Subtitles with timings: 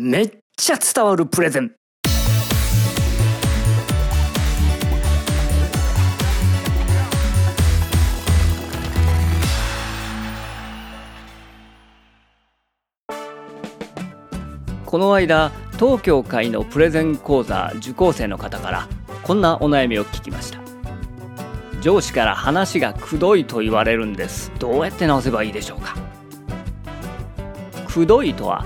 [0.00, 1.72] めっちゃ伝わるプレゼン。
[14.86, 15.50] この間
[15.80, 18.88] 東京会のプレゼン講座受講生の方から
[19.24, 20.60] こんなお悩みを聞きました。
[21.80, 24.52] 上司から話がくどいと言われるんです。
[24.60, 25.96] どうやって直せばいいでしょうか。
[27.88, 28.64] くどいとは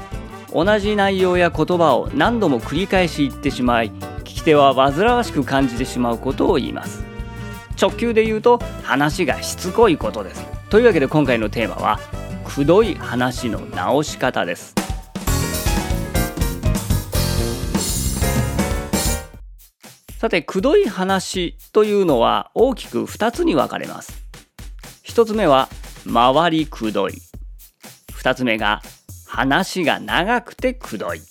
[0.54, 7.02] 同じ内容や言葉を何度も繰り返し言ってしまい聞き手は煩わしく感じてしまうことを言います。
[7.80, 10.46] 直球で言うと話がしつこいことです。
[10.68, 11.98] というわけで今回のテーマは
[12.44, 14.74] くどい話の直し方です。
[20.18, 24.22] さてくどい話というのは大きく2つに分かれます。
[25.04, 25.68] 1つ目は
[26.12, 27.14] 回りくどい。
[28.12, 28.82] 2つ目が
[29.34, 31.22] 話が長くてくどい。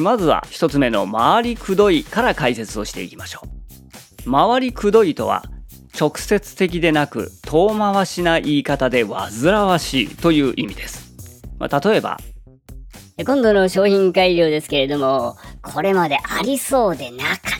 [0.00, 3.40] まずは1つ目の回りくどいから解説をしていきましょ
[4.24, 4.30] う。
[4.30, 5.42] 回りくどいとは
[5.98, 12.18] 直接的でなく遠回しな言い方で煩わしいという意味です、まあ、例えば
[13.18, 17.52] 今度の商品改良ですけれどもこれまでありそうでなかった。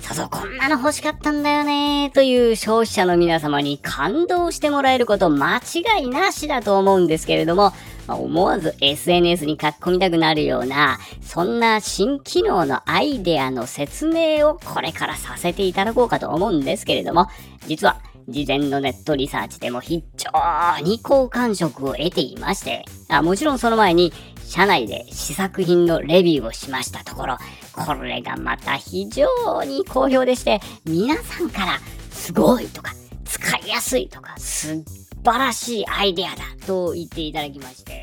[0.00, 7.72] そうそうこんなの欲しかったんだよねという消費者の皆様に感動してもらえること間違いなしだと思うんですけれども
[8.10, 17.28] まあ、思わず SNS に書き込みたくなるような、そんな新機能のアイデアの説明をこれからさせていただこうかと思うんですけれども、
[17.68, 24.12] 実は事前のネットリサーチでも非常に好感触を得ていまして、あもちろんその前に
[24.44, 27.38] 社内で試作品のレビューをしましたところ、
[27.72, 31.78] これがまた非常に好評でして、皆さんから
[32.10, 32.92] すごいとか、
[33.24, 37.99] 使いやすいとか、すっ晴らしいアイデアだと言っていただきまして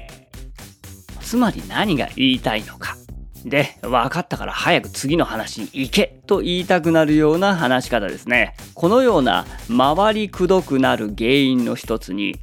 [1.28, 2.96] つまり何が言いたいのか。
[3.44, 8.56] で分かったから早く次の話に行けと言いたくなるような話し方ですね。
[8.74, 12.40] このような回りくどくなる原因の一つに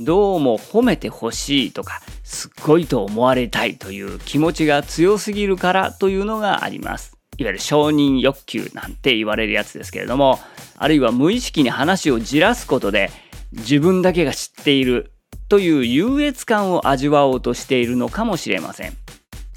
[0.00, 7.16] どうも褒めてほしいとかすっごいと思われたいという気持ちが強すぎるからというのがあります。
[7.38, 10.40] いわゆる承認欲求なんて言われるやつですけれども
[10.76, 13.10] あるいは無意識に話をじらすことで
[13.52, 15.12] 自分だけが知っている
[15.48, 18.96] という優越感を味わおうとしているのかもしれません。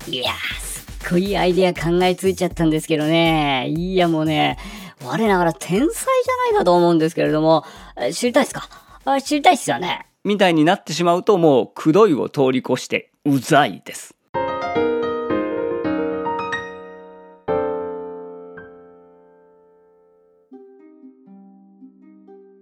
[0.07, 3.67] いやすっごいアイデア考えついちゃったんですけどね。
[3.69, 4.57] いやもうね
[5.03, 7.65] 我ながら天才じゃないかと思うんですけれども。
[8.13, 8.69] 知りたいですか？
[9.05, 10.05] あ知りたいっすよね。
[10.23, 14.15] みたいになってしまうともうくどいを通り越してうざいです。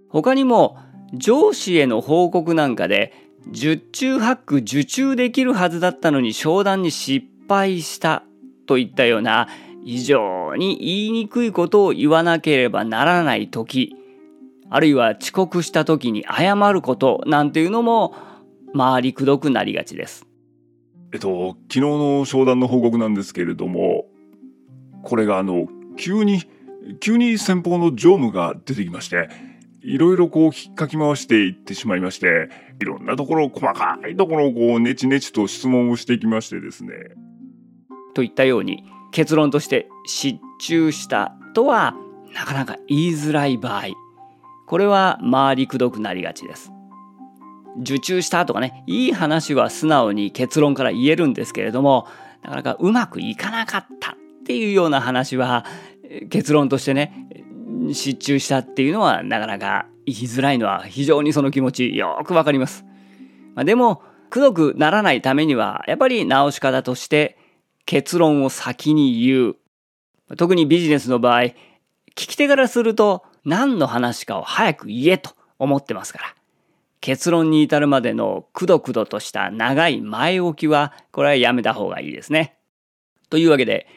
[0.09, 0.77] 他にも
[1.13, 3.13] 上司への報告なんかで
[3.49, 8.23] 十中八九受注できるはずだったのに商談に失敗した
[8.65, 9.47] といったような
[9.85, 13.95] 非常に言いにくいことを言わなければならない時
[14.69, 18.13] あるいは遅刻した時に謝ることなんていうのも
[18.75, 20.27] 回りくどくなりがちです。
[21.13, 24.07] えっと昨日の商談の報告なんですけれども
[25.03, 26.43] これがあの急に
[26.99, 29.29] 急に先方の常務が出てきまして
[29.81, 32.49] いろいろこう引っかき回していってしまいまして、
[32.81, 36.93] いろんなところ、細かいところをこう、ネチネチと質問をしてきましてですね。
[38.13, 41.95] といったように、結論として失注したとは、
[42.33, 43.83] なかなか言いづらい場合、
[44.67, 46.71] これは回りくどくなりがちです。
[47.79, 52.07] 受注したとかね、いい話は素直に結論から言えるんですけれども、
[52.43, 55.65] なかなかうまくいかなかったっていうような話は、
[56.29, 57.27] 結論としてね、
[57.93, 62.85] 失注したっていうのはなかなか言いづらいのは非常にその気持ちよくわかります。
[63.55, 67.37] まあ、でも、くどくならないためには、やっぱり直し方として
[67.85, 69.55] 結論を先に言う。
[70.35, 71.53] 特にビジネスの場合、聞
[72.15, 76.35] き手からすると何の話かを早く言えと思ってますから。
[76.99, 82.57] 結論に至るまでのくどくどとした長い前置きは、これはやめた方がいいですね。
[83.29, 83.87] というわけで、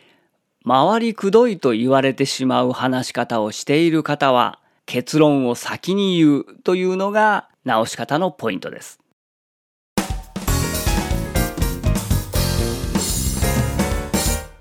[0.66, 9.00] 回りくどいと言われてしまう話し方をしている方は結論を先に言うというのが直し方のポイントです。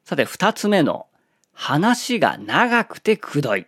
[0.06, 1.08] さて二つ目の
[1.52, 3.68] 話が長くてくどい。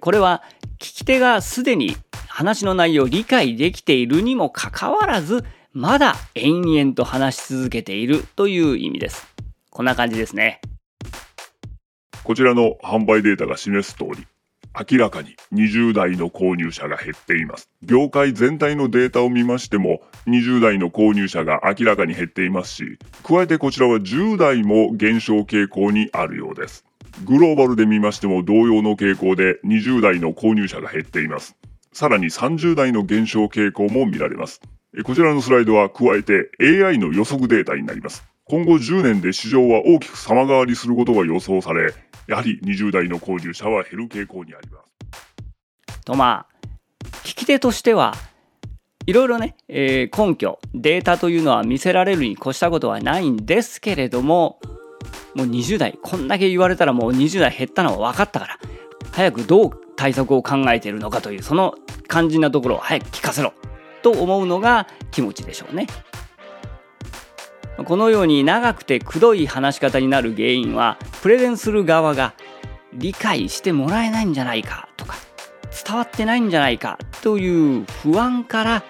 [0.00, 0.42] これは
[0.78, 1.96] 聞き手がすでに
[2.26, 9.26] 話の内容を理解できているにもかかわらずまだ延々と話し続けているという意味です。
[9.70, 10.60] こんな感じですね。
[12.26, 14.26] こちらの販売データが示す通り、
[14.90, 17.70] 明らかに20代の購入者が減っています。
[17.84, 26.84] 業界全体のデータを見ましても、20代の購入者が明らかに減っていますし、加えてこちらは10代も減少傾向にあるようです。
[27.24, 31.54] グローバルで見ましても同様の傾向で20代の購入者が減っています。
[31.92, 34.60] さらに30代の減少傾向も見られます。
[35.04, 38.24] こちらのスライドは加えて AI の予測データになります。
[38.48, 41.92] 今後10年で市場は大きく様変わりすることが予想され、
[42.28, 44.78] やはり20代の購入者は減る傾向にありま
[45.88, 46.00] す。
[46.04, 46.66] とまあ、
[47.24, 48.14] 聞き手としては
[49.06, 54.60] いろいろね、えー、根拠、データというのは見せられるに越したことはないんですけれども、
[55.34, 58.58] もう20代、こんだけ言われたらもう20代減ったのは分かったから、
[59.10, 61.74] 早くどう対策を考えているのかという、その
[62.08, 63.54] 肝心なところを早く聞かせろ
[64.02, 65.88] と思うのが気持ちでしょうね。
[67.84, 72.34] このように長くてくどい話し方になる原因はプレゼンする側が
[72.94, 75.16] 理解してもらえないんじゃないかとか
[75.84, 78.82] 伝わってないんじゃないかという不安から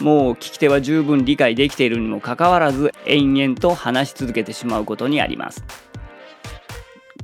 [0.00, 5.81] もう聞き手は十分理解できているにもかかわらず延々と話し続けてしまうことにあります。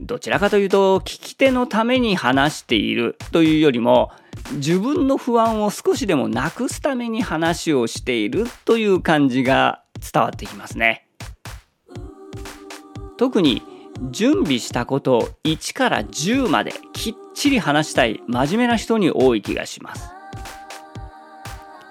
[0.08, 4.10] どちらかというと聞き手のために話しているというよりも
[4.52, 11.06] 自分の不安を少しでもなくすために話をしているという感じが伝わってきますね。
[13.18, 13.62] 特に
[14.10, 20.08] 準備したことを1から10まできっちり話したい真面目な人に多い気がします。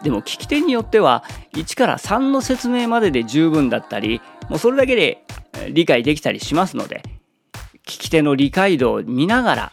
[0.02, 1.24] でも聞き手によっては
[1.54, 5.24] 1から3の説明までで十分だったりもうそれだけで
[5.70, 7.04] 理解できたりしますので
[7.88, 9.72] 聞き手の理解度を見ながら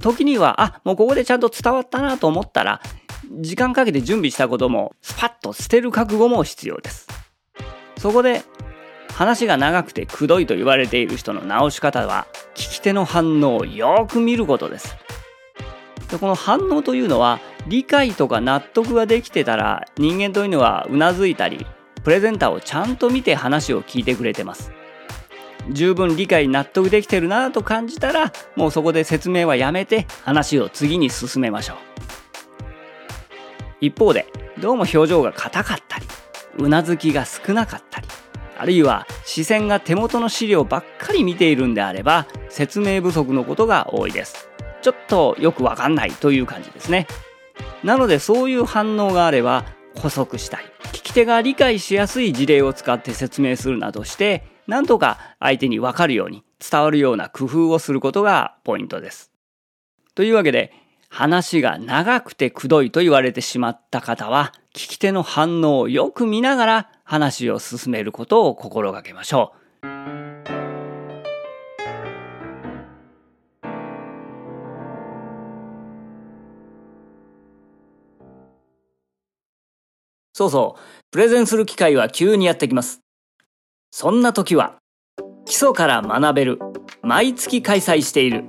[0.00, 2.80] 時にはあもうここでちゃんと伝わったなと思ったら
[3.40, 7.06] 時間かけて準備したこともスパッと捨てる覚悟も必要です。
[8.02, 8.42] そこで
[9.12, 14.96] 話が長くてくどいと言われている人の直し方は聞き手の反応をよく見ることです
[16.10, 21.64] でこの反応というのは理解とか納得ができてたら人間というのはうなずいたり
[22.02, 24.72] プレゼンターをちゃんと見て話を聞いてくれてます
[25.70, 31.76] 十分理解納得できてるなと感じたらもうそこで説明はやめて話を次に進めましょう。
[33.80, 34.26] 一方で
[34.58, 36.06] どうも表情が硬かったり
[36.58, 38.08] うなずきが少なかったり
[38.56, 44.48] あるいは視線が手元の資料ばっかり見ているんであれば説明不足のことが多いです。
[44.82, 47.06] ちょっとよくわかんないという感じですね。
[47.82, 49.64] なのでそういう反応があれば
[49.96, 50.71] 補足したい。
[51.12, 59.30] き手が理解しやすい事例を使って説明するなどしてなんとか相手にわかるように伝わるような工夫をすることがポイントです
[60.14, 60.72] というわけで
[61.10, 69.52] 話が長くてくどいと言われてしまった方は聞き手の反応をよく見ながら話を進めることを心がけましょ
[69.84, 70.31] う。
[80.42, 80.80] そうそう、
[81.10, 83.00] プレゼンする機会は急にやってきます。
[83.90, 84.78] そんな時は、
[85.44, 86.58] 基礎から学べる、
[87.02, 88.44] 毎月開催している、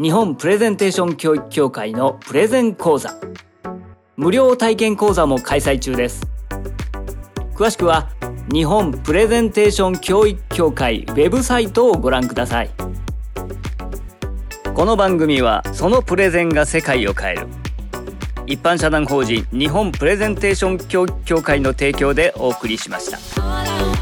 [0.00, 3.18] 日本プレゼンテーション教育協会のプレゼン講座。
[4.16, 6.26] 無料体験講座も開催中です
[7.54, 8.08] 詳しくは
[8.52, 12.70] 日本プレゼンテーション教育協会ウェブサイトをご覧ください
[14.74, 17.46] この番組はそのプレゼンが世界を変える
[18.48, 20.78] 一般社団法人日本プレゼンテーション
[21.26, 23.97] 協会の提供でお送りしました。